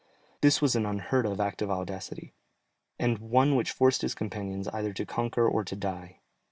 This 0.41 0.63
was 0.63 0.75
an 0.75 0.83
unheard 0.83 1.27
of 1.27 1.39
act 1.39 1.61
of 1.61 1.69
audacity, 1.69 2.33
and 2.97 3.19
one 3.19 3.55
which 3.55 3.69
forced 3.69 4.01
his 4.01 4.15
companions 4.15 4.67
either 4.69 4.93
to 4.93 5.05
conquer 5.05 5.47
or 5.47 5.63
to 5.63 5.75
die. 5.75 6.21